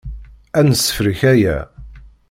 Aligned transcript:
Ad 0.57 0.65
nessefrek 0.69 1.21
aya. 1.31 1.57